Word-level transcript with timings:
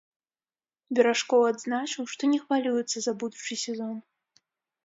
Беражкоў 0.99 1.41
адзначыў, 1.51 2.03
што 2.13 2.31
не 2.33 2.39
хвалюецца 2.47 2.97
за 3.07 3.11
будучы 3.25 3.53
сезон. 3.67 3.95